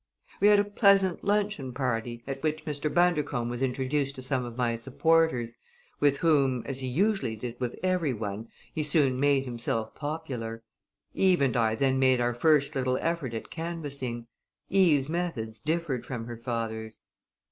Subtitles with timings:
[0.39, 2.91] We had a pleasant luncheon party, at which Mr.
[2.91, 5.57] Bundercombe was introduced to some of my supporters,
[5.99, 10.63] with whom as he usually did with every one he soon made himself popular.
[11.13, 14.25] Eve and I then made our first little effort at canvassing.
[14.71, 17.01] Eve's methods differed from her father's.